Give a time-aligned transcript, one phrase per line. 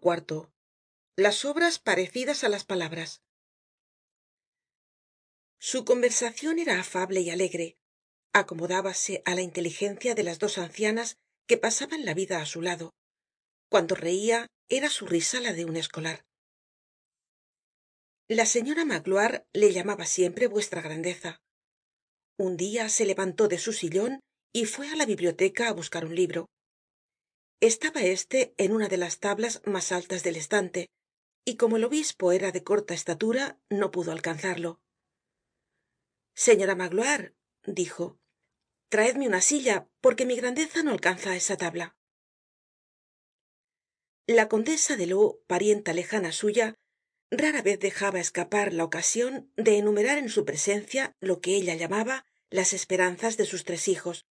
[0.00, 0.50] cuarto
[1.16, 3.20] las obras parecidas á las palabras.
[5.58, 7.76] Su conversacion era afable y alegre.
[8.32, 12.94] Acomodábase á la inteligencia de las dos ancianas que pasaban la vida á su lado.
[13.68, 16.24] Cuando reia era su risa la de un escolar.
[18.28, 21.42] La señora magloire le llamaba siempre vuestra grandeza.
[22.38, 24.20] Un dia se levantó de su sillon
[24.56, 26.48] y fue á la biblioteca á buscar un libro.
[27.60, 30.86] Estaba este en una de las tablas mas altas del estante
[31.44, 34.80] y como el obispo era de corta estatura no pudo alcanzarlo.
[36.34, 37.34] Señora magloire
[37.66, 38.16] dijo
[38.88, 41.96] traedme una silla porque mi grandeza no alcanza á esa tabla.
[44.28, 46.76] La condesa de ló parienta lejana suya
[47.32, 52.24] rara vez dejaba escapar la ocasion de enumerar en su presencia lo que ella llamaba
[52.50, 54.26] las esperanzas de sus tres hijos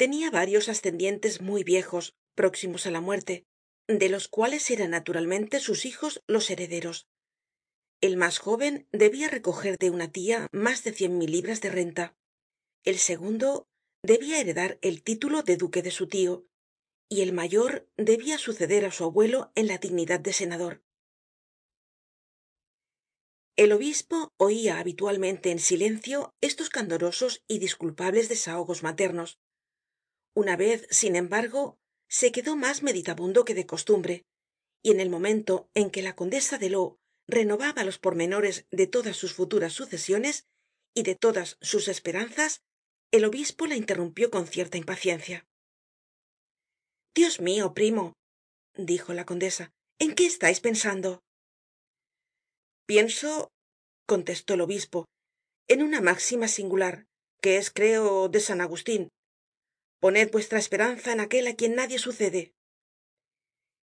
[0.00, 2.04] tenia varios ascendientes muy viejos
[2.40, 3.34] próximos á la muerte
[3.86, 7.06] de los cuales eran naturalmente sus hijos los herederos.
[8.00, 12.16] El mas jóven debia recoger de una tia mas de cien mil libras de renta.
[12.82, 13.68] El segundo
[14.02, 16.46] debia heredar el título de duque de su tio
[17.10, 20.82] y el mayor debia suceder á su abuelo en la dignidad de senador.
[23.54, 29.36] El obispo oia habitualmente en silencio estos candorosos y disculpables desahogos maternos
[30.34, 31.78] una vez sin embargo
[32.08, 34.24] se quedó mas meditabundo que de costumbre
[34.82, 39.16] y en el momento en que la condesa de ló renovaba los pormenores de todas
[39.16, 40.46] sus futuras sucesiones
[40.94, 42.62] y de todas sus esperanzas
[43.12, 45.46] el obispo la interrumpió con cierta impaciencia.
[47.14, 48.14] Dios mio primo
[48.74, 51.22] dijo la condesa en qué estais pensando
[52.86, 53.52] pienso
[54.06, 55.06] contestó el obispo
[55.68, 57.06] en una máxima singular
[57.40, 59.08] que es creo de san agustin
[60.00, 62.54] poned vuestra esperanza en aquel á quien nadie sucede.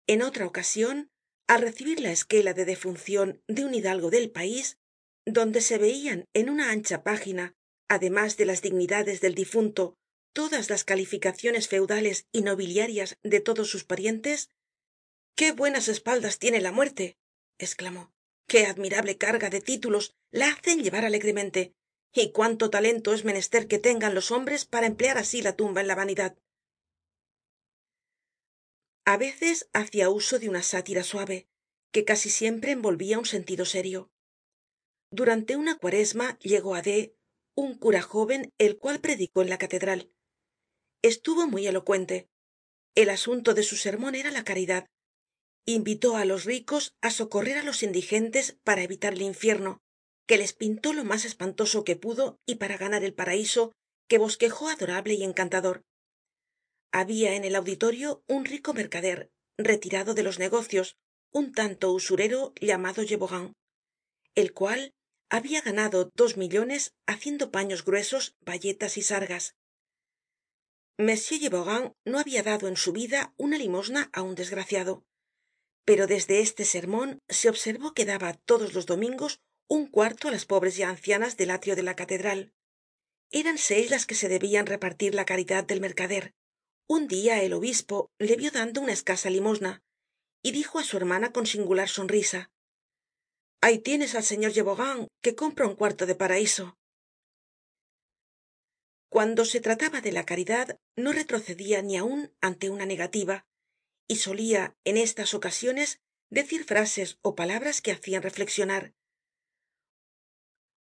[0.06, 1.10] En otra ocasion
[1.46, 4.78] al recibir la esquela de defuncion de un hidalgo del pais
[5.24, 7.54] donde se veian en una ancha página
[7.88, 9.96] además de las dignidades del difunto
[10.32, 14.50] todas las calificaciones feudales y nobiliarias de todos sus parientes
[15.34, 17.16] qué buenas espaldas tiene la muerte
[17.58, 18.12] esclamó
[18.48, 21.74] qué admirable carga de títulos la hacen llevar alegremente
[22.12, 25.86] y cuánto talento es menester que tengan los hombres para emplear así la tumba en
[25.88, 26.38] la vanidad.
[29.04, 31.46] A veces hacia uso de una sátira suave
[31.92, 34.10] que casi siempre envolvia un sentido serio.
[35.10, 37.14] Durante una cuaresma llegó á d
[37.54, 40.10] un cura jóven el cual predicó en la catedral.
[41.02, 42.28] Estuvo muy elocuente.
[42.94, 44.90] El asunto de su sermon era la caridad.
[45.64, 49.82] Invitó á los ricos á socorrer á los indigentes para evitar el infierno
[50.26, 53.72] que les pintó lo mas espantoso que pudo y para ganar el paraiso
[54.08, 55.84] que bosquejó adorable y encantador.
[56.92, 60.96] Habia en el auditorio un rico mercader retirado de los negocios
[61.32, 63.54] un tanto usurero llamado geborand
[64.34, 64.92] el cual
[65.30, 69.56] habia ganado dos millones haciendo paños gruesos bayetas y sargas.
[70.98, 75.04] M geborand no habia dado en su vida una limosna á un desgraciado
[75.86, 80.46] pero desde este sermon se observó que daba todos los domingos un cuarto á las
[80.46, 82.52] pobres ya ancianas del atrio de la catedral.
[83.30, 86.34] Eran seis las que se debian repartir la caridad del mercader.
[86.88, 89.82] Un dia el obispo le vio dando una escasa limosna
[90.46, 92.52] y dijo á su hermana con singular sonrisa
[93.60, 96.78] ahí tienes al señor geborand que compra un cuarto de paraiso
[99.08, 103.44] cuando se trataba de la caridad no retrocedia ni aun ante una negativa
[104.06, 105.98] y solia en estas ocasiones
[106.30, 108.94] decir frases ó palabras que hacian reflexionar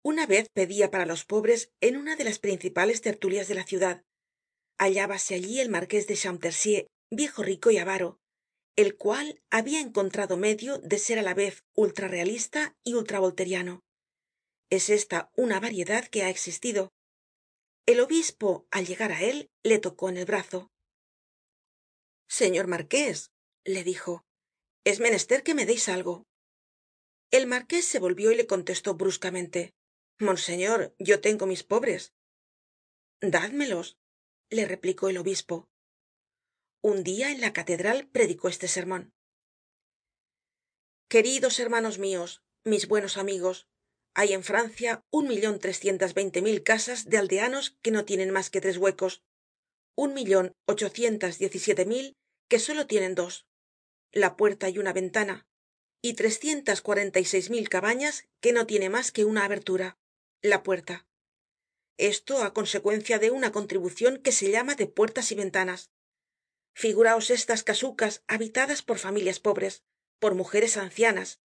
[0.04, 4.04] una vez pedia para los pobres en una de las principales tertulias de la ciudad.
[4.78, 8.18] Hallábase allí el marqués de champtercier viejo rico y avaro
[8.74, 13.82] el cual habia encontrado medio de ser á la vez ultra realista y ultra volteriano
[14.72, 16.94] es esta una variedad que ha existido.
[17.84, 20.70] El obispo al llegar á él le tocó en el brazo.
[22.26, 23.31] Señor marqués
[23.64, 24.25] le dijo
[24.84, 26.25] es menester que me deis algo.
[27.31, 29.75] El marqués se volvió y le contestó bruscamente
[30.22, 32.14] monseñor yo tengo mis pobres.
[33.20, 33.98] Dádmelos
[34.50, 35.69] le replicó el obispo.
[36.80, 39.12] Un dia en la catedral predicó este sermon
[41.12, 43.66] queridos hermanos mios mis buenos amigos
[44.14, 48.48] hay en francia un millon trescientas veinte mil casas de aldeanos que no tienen mas
[48.48, 49.22] que tres huecos
[49.94, 52.16] un millon ochocientas diez y siete mil
[52.48, 53.44] que solo tienen dos
[54.10, 55.46] la puerta y una ventana
[56.00, 59.98] y trescientas cuarenta y seis mil cabañas que no tienen mas que una abertura
[60.43, 61.06] la puerta.
[61.99, 65.91] Esto á consecuencia de una contribucion que se llama de puertas y ventanas.
[66.75, 69.83] Figuraos estas casucas habitadas por familias pobres
[70.19, 71.41] por mujeres ancianas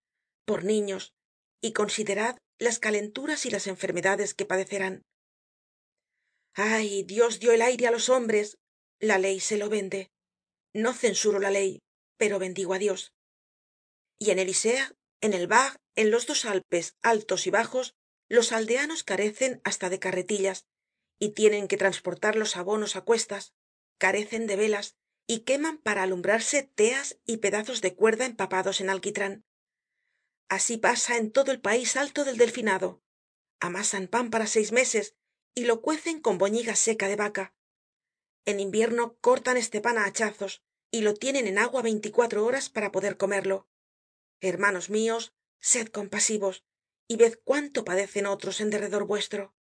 [0.46, 1.14] por niños
[1.62, 5.04] y considerad las calenturas y las enfermedades que padecerán.
[6.54, 8.58] Ay dios dio el aire á los hombres
[9.00, 10.10] la ley se lo vende.
[10.74, 11.82] No censuro la ley
[12.18, 13.14] pero bendigo á dios.
[14.18, 14.90] Y en el isére
[15.22, 17.97] en el var en los dos alpes altos y bajos
[18.30, 20.68] los aldeanos carecen hasta de carretillas
[21.20, 23.54] y tienen que transportar los abonos á cuestas
[23.98, 24.96] carecen de velas
[25.26, 29.46] y queman para alumbrarse teas y pedazos de cuerda empapados en alquitran
[30.50, 33.02] así pasa en todo el pais alto del delfinado.
[33.60, 35.16] Amasan pan para seis meses
[35.56, 37.56] y lo cuecen con boñiga seca de vaca.
[38.46, 42.92] En invierno cortan este pan á hachazos y lo tienen en agua veinticuatro horas para
[42.92, 43.68] poder comerlo.
[44.40, 46.64] Hermanos mios sed compasivos
[47.08, 49.54] y ved cuánto padecen otros en derredor vuestro.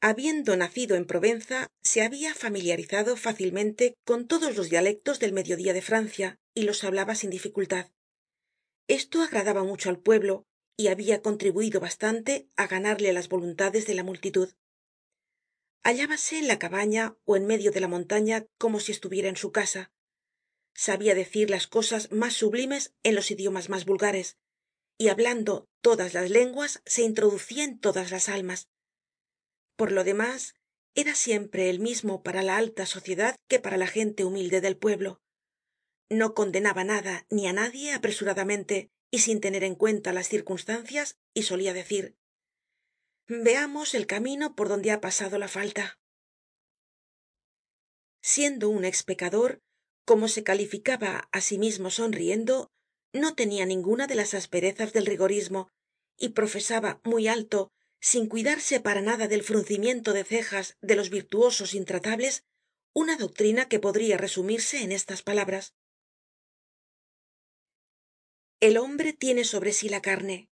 [0.00, 5.82] Habiendo nacido en provenza se habia familiarizado fácilmente con todos los dialectos del mediodía de
[5.82, 7.90] francia y los hablaba sin dificultad.
[8.88, 10.46] Esto agradaba mucho al pueblo
[10.76, 14.50] y habia contribuido bastante á ganarle las voluntades de la multitud.
[15.82, 19.50] Hallábase en la cabaña ó en medio de la montaña como si estuviera en su
[19.50, 19.92] casa.
[20.74, 24.36] Sabia decir las cosas mas sublimes en los idiomas mas vulgares
[24.98, 28.68] y hablando todas las lenguas se introducia en todas las almas.
[29.76, 30.54] Por lo demás
[30.94, 35.20] era siempre el mismo para la alta sociedad que para la gente humilde del pueblo.
[36.08, 41.42] No condenaba nada ni á nadie apresuradamente y sin tener en cuenta las circunstancias y
[41.42, 42.16] solia decir
[43.28, 45.98] veamos el camino por donde ha pasado la falta
[48.20, 49.62] siendo un ex pecador
[50.04, 52.70] como se calificaba á sí mismo sonriendo
[53.12, 55.70] no tenia ninguna de las asperezas del rigorismo
[56.16, 61.74] y profesaba muy alto sin cuidarse para nada del fruncimiento de cejas de los virtuosos
[61.74, 62.44] intratables
[62.94, 65.74] una doctrina que podria resumirse en estas palabras.
[68.60, 70.48] El hombre tiene sobre sí la carne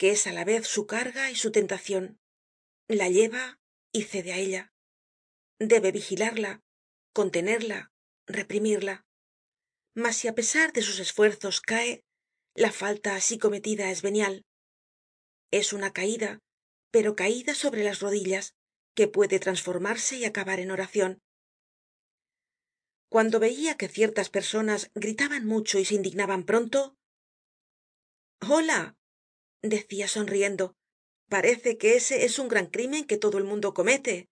[0.00, 2.18] que es á la vez su carga y su tentacion
[2.88, 3.60] la lleva
[3.92, 4.72] y cede á ella.
[5.58, 6.62] Debe vigilarla
[7.12, 7.92] contenerla
[8.26, 9.04] reprimirla
[10.02, 11.92] mas si á pesar de sus esfuerzos cae
[12.64, 14.34] la falta así cometida es venial.
[15.50, 16.30] Es una caida
[16.94, 18.54] pero caida sobre las rodillas
[18.96, 21.12] que puede transformarse y acabar en oracion
[23.08, 26.96] cuando veia que ciertas personas gritaban mucho y se indignaban pronto
[28.48, 28.96] hola
[29.62, 30.76] decia sonriendo
[31.28, 34.28] parece que ese es un gran crimen que todo el mundo comete.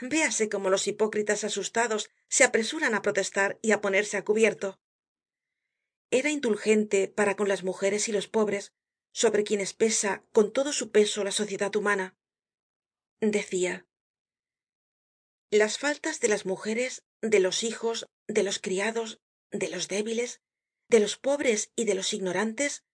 [0.00, 4.78] Véase cómo los hipócritas asustados se apresuran á protestar y á ponerse á cubierto
[6.10, 8.72] era indulgente para con las mujeres y los pobres
[9.12, 12.16] sobre quienes pesa con todo su peso la sociedad humana
[13.20, 13.86] decia
[15.50, 19.20] las faltas de las mujeres de los hijos de los criados
[19.50, 20.40] de los débiles
[20.88, 22.84] de los pobres y de los ignorantes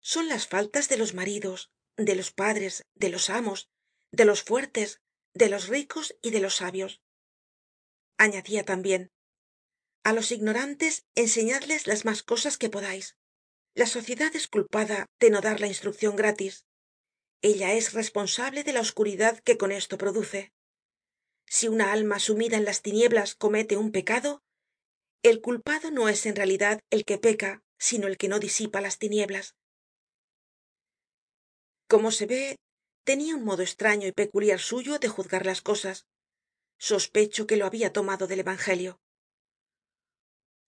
[0.00, 3.68] son las faltas de los maridos de los padres de los amos
[4.10, 5.00] de los fuertes
[5.32, 7.02] de los ricos y de los sabios
[8.16, 9.12] añadia tambien
[10.04, 13.16] a los ignorantes enseñadles las mas cosas que podais
[13.76, 16.64] la sociedad es culpada de no dar la instruccion gratis.
[17.42, 20.52] Ella es responsable de la oscuridad que con esto produce.
[21.46, 24.42] Si una alma sumida en las tinieblas comete un pecado
[25.22, 28.98] el culpado no es en realidad el que peca sino el que no disipa las
[28.98, 29.56] tinieblas.
[31.88, 32.56] Como se ve
[33.04, 36.06] tenia un modo estraño y peculiar suyo de juzgar las cosas.
[36.78, 39.00] Sospecho que lo habia tomado del evangelio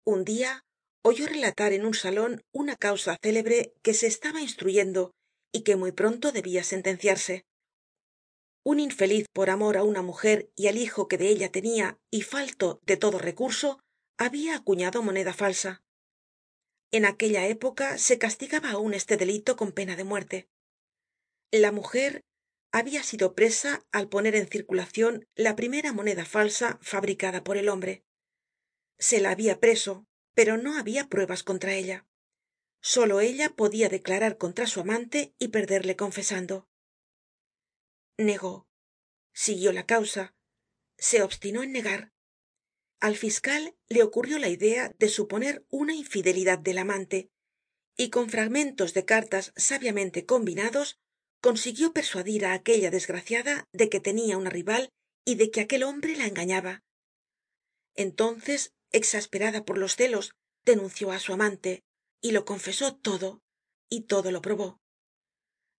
[0.05, 0.65] un dia
[1.03, 5.11] oyó relatar en un salon una causa célebre que se estaba instruyendo
[5.51, 7.45] y que muy pronto debia sentenciarse.
[8.63, 12.21] Un infeliz por amor á una mujer y al hijo que de ella tenia y
[12.21, 13.79] falto de todo recurso
[14.17, 15.81] habia acuñado moneda falsa.
[16.91, 20.49] En aquella época se castigaba aun este delito con pena de muerte.
[21.51, 22.21] La mujer
[22.71, 28.03] habia sido presa al poner en circulacion la primera moneda falsa fabricada por el hombre
[28.99, 30.05] se la habia preso
[30.39, 32.05] pero no habia pruebas contra ella.
[32.81, 36.69] Solo ella podia declarar contra su amante y perderle confesando.
[38.17, 38.69] Negó.
[39.33, 40.33] Siguió la causa.
[40.97, 42.13] Se obstinó en negar.
[43.01, 47.29] Al fiscal le ocurrió la idea de suponer una infidelidad del amante
[47.97, 50.99] y con fragmentos de cartas sabiamente combinados
[51.41, 54.93] consiguió persuadir á aquella desgraciada de que tenia una rival
[55.25, 56.81] y de que aquel hombre la engañaba.
[57.95, 61.83] Entonces exasperada por los celos denunció á su amante
[62.21, 63.41] y lo confesó todo
[63.89, 64.79] y todo lo probó.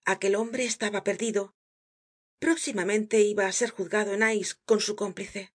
[0.05, 1.55] Aquel hombre estaba perdido.
[2.39, 5.53] Próximamente iba á ser juzgado en aix con su cómplice.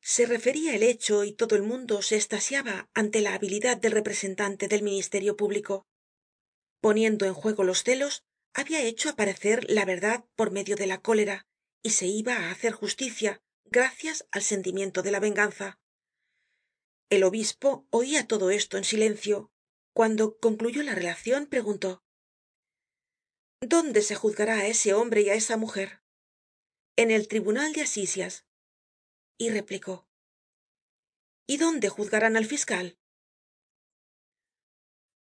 [0.00, 4.68] Se referia el hecho y todo el mundo se estasiaba ante la habilidad del representante
[4.68, 5.86] del ministerio público.
[6.80, 11.46] Poniendo en juego los celos habia hecho aparecer la verdad por medio de la cólera
[11.82, 15.78] y se iba á hacer justicia gracias al sentimiento de la venganza
[17.10, 19.50] el obispo oia todo esto en silencio.
[19.92, 22.02] Cuando concluyó la relacion preguntó
[23.60, 26.02] dónde se juzgará á ese hombre y á esa mujer
[26.96, 28.44] en el tribunal de asisias.
[29.38, 30.08] Y replicó
[31.46, 32.98] y dónde juzgarán al fiscal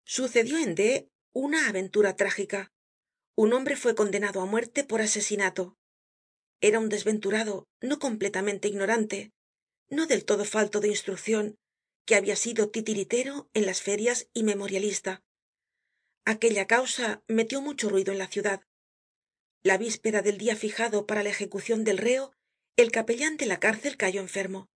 [0.05, 2.73] sucedió en d una aventura trágica.
[3.37, 5.79] Un hombre fue condenado á muerte por asesinato.
[6.61, 9.33] Era un desventurado no completamente ignorante
[9.89, 11.59] no del todo falto de instruccion
[12.05, 15.23] que habia sido titiritero en las ferias y memorialista.
[16.25, 18.63] Aquella causa metió mucho ruido en la ciudad.
[19.63, 22.33] La víspera del dia fijado para la ejecucion del reo
[22.77, 24.71] el capellan de la cárcel cayó enfermo.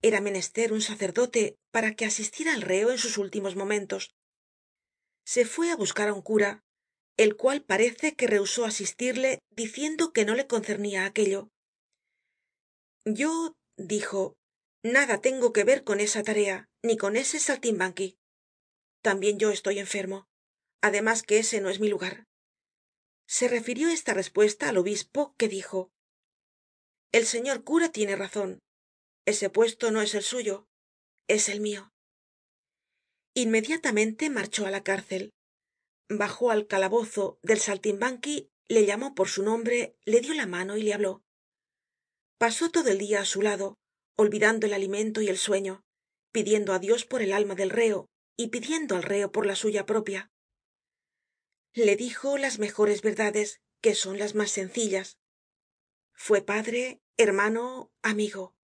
[0.00, 4.14] Era menester un sacerdote para que asistiera al reo en sus últimos momentos.
[5.24, 6.64] Se fue á buscar á un cura
[7.16, 11.50] el cual parece que rehusó asistirle diciendo que no le concernia aquello.
[13.04, 14.36] Yo dijo
[14.84, 18.18] nada tengo que ver con esa tarea ni con ese saltimbanqui.
[19.02, 20.28] Tambien yo estoy enfermo.
[20.82, 22.26] Además que ese no es mi lugar.
[23.26, 25.90] Se refirió esta respuesta al obispo que dijo
[27.10, 28.58] el señor cura tiene razon
[29.24, 30.66] ese puesto no es el suyo
[31.28, 31.92] es el mio
[33.34, 35.32] inmediatamente marchó á la cárcel.
[36.08, 40.82] Bajó al calabozo del saltimbanqui le llamó por su nombre le dio la mano y
[40.82, 41.22] le habló.
[42.38, 43.78] Pasó todo el dia á su lado
[44.16, 45.84] olvidando el alimento y el sueño
[46.34, 49.86] pidiendo á dios por el alma del reo y pidiendo al reo por la suya
[49.86, 50.32] propia.
[51.72, 55.16] Le dijo las mejores verdades que son las mas sencillas.
[56.12, 58.56] Fue padre hermano amigo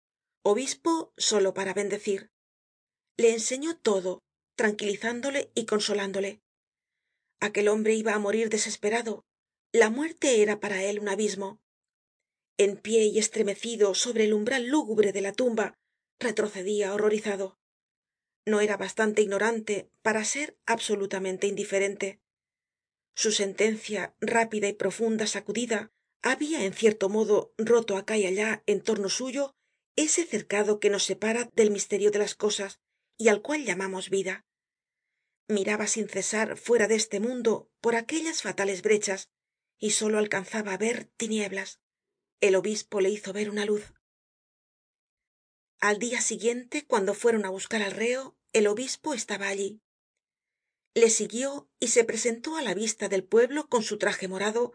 [0.41, 2.31] obispo solo para bendecir.
[3.17, 4.23] Le enseñó todo
[4.55, 6.41] tranquilizándole y consolándole.
[7.39, 9.25] Aquel hombre iba á morir desesperado.
[9.71, 11.61] La muerte era para él un abismo
[12.59, 15.79] en pie y estremecido sobre el umbral lúgubre de la tumba
[16.19, 17.57] retrocedia horrorizado.
[18.45, 22.19] No era bastante ignorante para ser absolutamente indiferente.
[23.15, 28.81] Su sentencia rápida y profunda sacudida habia en cierto modo roto acá y allá en
[28.81, 29.55] torno suyo
[29.95, 32.81] ese cercado que nos separa del misterio de las cosas
[33.17, 34.45] y al cual llamamos vida.
[35.47, 39.29] Miraba sin cesar fuera de este mundo por aquellas fatales brechas
[39.77, 41.79] y solo alcanzaba á ver tinieblas
[42.41, 43.93] el obispo le hizo ver una luz.
[45.79, 49.81] Al dia siguiente cuando fueron á buscar al reo el obispo estaba allí.
[50.93, 54.73] Le siguió y se presentó á la vista del pueblo con su traje morado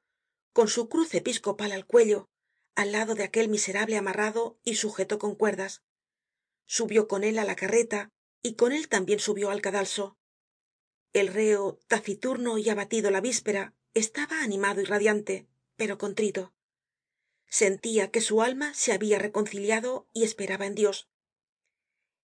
[0.52, 2.28] con su cruz episcopal al cuello
[2.76, 5.82] al lado de aquel miserable amarrado y sujeto con cuerdas.
[6.66, 8.10] Subió con él á la carreta
[8.42, 10.16] y con él tambien subió al cadalso.
[11.12, 16.53] El reo taciturno y abatido la víspera estaba animado y radiante pero contrito
[17.48, 21.08] sentia que su alma se habia reconciliado y esperaba en dios.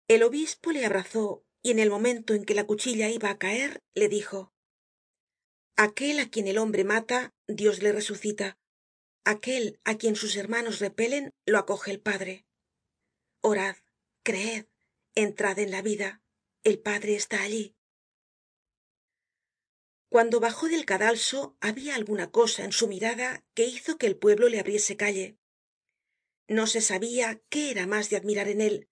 [0.09, 3.83] El obispo le abrazó y en el momento en que la cuchilla iba á caer
[3.95, 4.53] le dijo
[5.77, 8.59] aquel á quien el hombre mata dios le resucita.
[9.25, 12.45] Aquel á quien sus hermanos repelen lo acoge el padre.
[13.41, 13.77] Orad
[14.23, 14.67] creed
[15.15, 16.23] entrad en la vida.
[16.63, 17.75] El padre está allí
[20.15, 24.49] cuando bajó del cadalso habia alguna cosa en su mirada que hizo que el pueblo
[24.49, 25.41] le abriese calle.
[26.47, 28.89] No se sabia qué era mas de admirar en él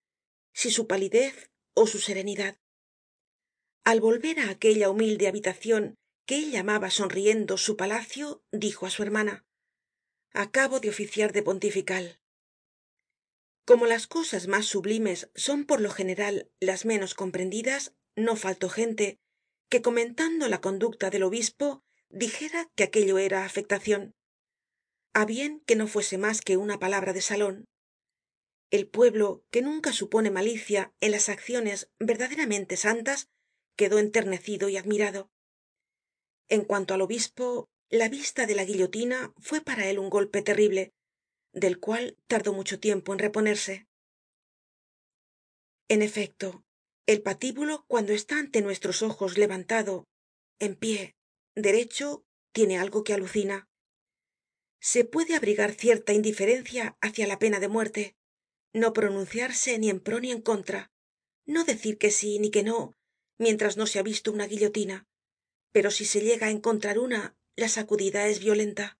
[0.52, 2.58] si su palidez ó su serenidad.
[3.84, 5.94] Al volver á aquella humilde habitacion
[6.26, 9.46] que él llamaba sonriendo su palacio dijo á su hermana
[10.32, 12.18] acabo de oficiar de pontifical.
[13.64, 19.21] Como las cosas mas sublimes son por lo general las menos comprendidas no faltó gente
[19.72, 24.14] que comentando la conducta del obispo dijera que aquello era afectacion
[25.14, 27.64] a bien que no fuese mas que una palabra de salon
[28.70, 33.30] el pueblo que nunca supone malicia en las acciones verdaderamente santas
[33.74, 35.30] quedó enternecido y admirado.
[36.50, 40.92] En cuanto al obispo la vista de la guillotina fue para él un golpe terrible
[41.54, 43.86] del cual tardó mucho tiempo en reponerse.
[45.88, 46.62] En efecto
[47.12, 50.06] el patíbulo cuando está ante nuestros ojos levantado
[50.58, 51.14] en pie
[51.54, 53.68] derecho tiene algo que alucina.
[54.80, 58.16] Se puede abrigar cierta indiferencia hacia la pena de muerte
[58.72, 60.90] no pronunciarse ni en pro ni en contra
[61.44, 62.94] no decir que sí ni que no
[63.38, 65.06] mientras no se ha visto una guillotina
[65.72, 68.98] pero si se llega á encontrar una la sacudida es violenta.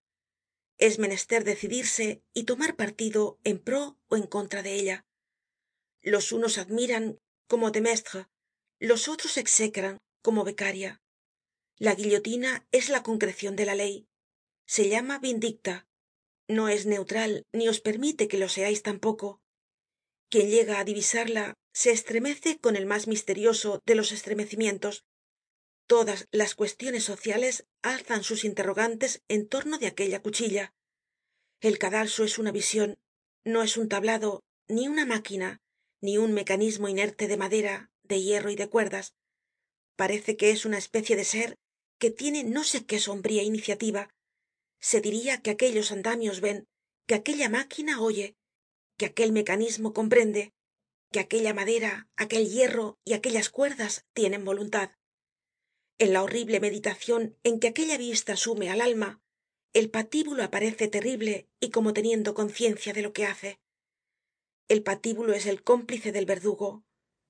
[0.79, 5.07] Es menester decidirse y tomar partido en pro ó en contra de ella.
[6.03, 7.21] Los unos admiran
[7.53, 8.21] como demestre
[8.91, 9.95] los otros execran
[10.27, 11.03] como beccaria
[11.87, 14.07] la guillotina es la concrecion de la ley.
[14.67, 15.89] Se llama vindicta.
[16.49, 19.29] No es neutral ni os permite que lo seais tampoco.
[20.31, 25.05] Quien llega á divisarla se estremece con el mas misterioso de los estremecimientos.
[25.89, 30.73] Todas las cuestiones sociales alzan sus interrogantes en torno de aquella cuchilla.
[31.61, 32.97] El cadalso es una vision
[33.45, 35.62] no es un tablado ni una máquina
[36.03, 39.15] ni un mecanismo inerte de madera de hierro y de cuerdas.
[39.97, 41.57] Parece que es una especie de ser
[41.99, 44.11] que tiene no sé qué sombría iniciativa.
[44.81, 46.67] Se diria que aquellos andamios ven
[47.07, 48.37] que aquella máquina oye
[48.99, 50.53] que aquel mecanismo comprende
[51.11, 54.91] que aquella madera aquel hierro y aquellas cuerdas tienen voluntad.
[55.99, 59.23] En la horrible meditacion en que aquella vista sume al alma
[59.73, 63.62] el patíbulo aparece terrible y como teniendo conciencia de lo que hace
[64.69, 66.85] el patíbulo es el cómplice del verdugo.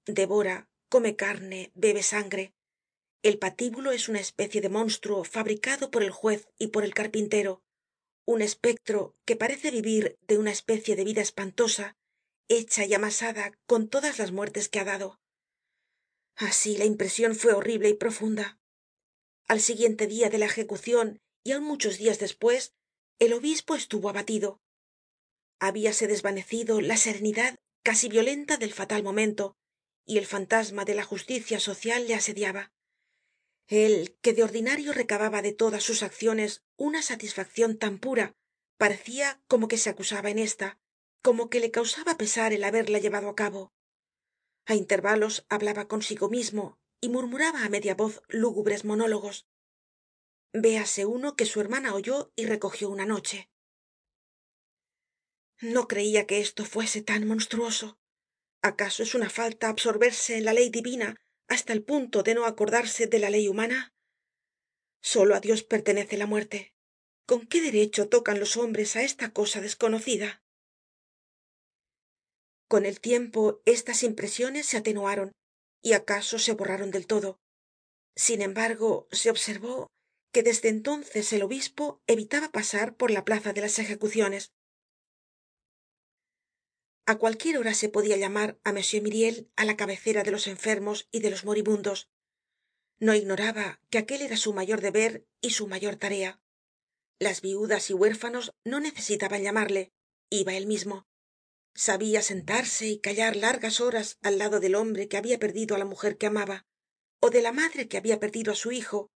[0.06, 2.54] Devora come carne bebe sangre.
[3.22, 7.62] El patíbulo es una especie de monstruo fabricado por el juez y por el carpintero.
[8.24, 11.96] Un espectro que parece vivir de una especie de vida espantosa
[12.48, 15.20] hecha y amasada con todas las muertes que ha dado.
[16.36, 18.58] Así la impresion fue horrible y profunda.
[19.46, 22.74] Al siguiente dia de la ejecucion y aun muchos dias despues
[23.18, 24.61] el obispo estuvo abatido
[25.62, 27.54] habíase desvanecido la serenidad
[27.84, 29.56] casi violenta del fatal momento
[30.04, 32.72] y el fantasma de la justicia social le asediaba.
[33.68, 38.34] Él que de ordinario recababa de todas sus acciones una satisfaccion tan pura
[38.76, 40.80] parecia como que se acusaba en esta
[41.22, 43.72] como que le causaba pesar el haberla llevado á cabo.
[44.66, 49.46] A intervalos hablaba consigo mismo y murmuraba á media voz lúgubres monólogos.
[50.52, 53.51] Véase uno que su hermana oyó y recogió una noche
[55.62, 57.98] no creia que esto fuese tan monstruoso.
[58.60, 61.16] Acaso es una falta absorberse en la ley divina
[61.48, 63.94] hasta el punto de no acordarse de la ley humana
[65.04, 66.72] solo á dios pertenece la muerte.
[67.26, 70.42] Con qué derecho tocan los hombres á esta cosa desconocida
[72.72, 75.32] con el tiempo estas impresiones se atenuaron
[75.82, 77.38] y acaso se borraron del todo.
[78.16, 79.88] Sin embargo se observó
[80.32, 84.52] que desde entonces el obispo evitaba pasar por la plaza de las ejecuciones
[87.06, 91.08] a cualquier hora se podia llamar á m myriel á la cabecera de los enfermos
[91.10, 92.08] y de los moribundos.
[92.98, 96.40] No ignoraba que aquel era su mayor deber y su mayor tarea.
[97.18, 99.92] Las viudas y huérfanos no necesitaban llamarle
[100.30, 101.06] iba él mismo.
[101.74, 105.84] Sabia sentarse y callar largas horas al lado del hombre que habia perdido á la
[105.84, 106.66] mujer que amaba
[107.24, 109.10] ó de la madre que habia perdido á su hijo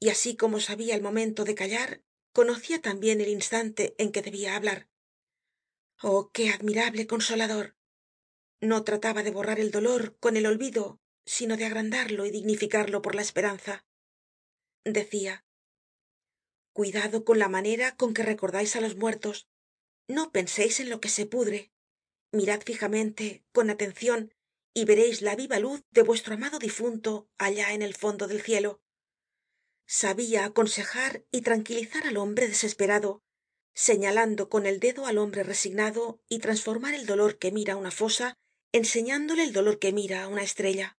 [0.00, 4.56] y así como sabia el momento de callar conocia tambien el instante en que debia
[4.56, 4.89] hablar
[6.02, 7.76] oh qué admirable consolador.
[8.60, 13.14] No trataba de borrar el dolor con el olvido sino de agrandarlo y dignificarlo por
[13.14, 13.86] la esperanza.
[14.84, 15.44] Decia
[16.72, 19.48] cuidado con la manera con que recordais á los muertos.
[20.08, 21.72] No penseis en lo que se pudre.
[22.32, 24.34] Mirad fijamente con atencion
[24.74, 28.80] y vereis la viva luz de vuestro amado difunto allá en el fondo del cielo
[29.92, 33.24] sabia aconsejar y tranquilizar al hombre desesperado
[33.74, 38.38] señalando con el dedo al hombre resignado y trasformar el dolor que mira una fosa
[38.72, 40.98] enseñándole el dolor que mira una estrella